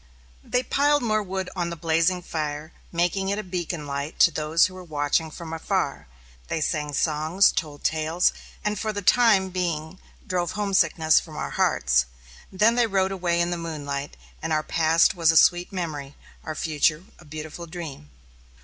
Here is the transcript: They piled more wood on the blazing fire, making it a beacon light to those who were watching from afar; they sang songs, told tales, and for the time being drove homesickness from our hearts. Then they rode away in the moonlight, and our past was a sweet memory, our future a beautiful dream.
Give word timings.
They 0.43 0.63
piled 0.63 1.03
more 1.03 1.21
wood 1.21 1.47
on 1.55 1.69
the 1.69 1.75
blazing 1.75 2.23
fire, 2.23 2.73
making 2.91 3.29
it 3.29 3.37
a 3.37 3.43
beacon 3.43 3.85
light 3.85 4.17
to 4.21 4.31
those 4.31 4.65
who 4.65 4.73
were 4.73 4.83
watching 4.83 5.29
from 5.29 5.53
afar; 5.53 6.07
they 6.47 6.59
sang 6.59 6.91
songs, 6.93 7.51
told 7.51 7.83
tales, 7.83 8.33
and 8.65 8.79
for 8.79 8.91
the 8.91 9.03
time 9.03 9.49
being 9.49 9.99
drove 10.25 10.53
homesickness 10.53 11.19
from 11.19 11.37
our 11.37 11.51
hearts. 11.51 12.07
Then 12.51 12.73
they 12.73 12.87
rode 12.87 13.11
away 13.11 13.39
in 13.39 13.51
the 13.51 13.57
moonlight, 13.57 14.17
and 14.41 14.51
our 14.51 14.63
past 14.63 15.13
was 15.13 15.29
a 15.31 15.37
sweet 15.37 15.71
memory, 15.71 16.15
our 16.43 16.55
future 16.55 17.03
a 17.19 17.23
beautiful 17.25 17.67
dream. 17.67 18.09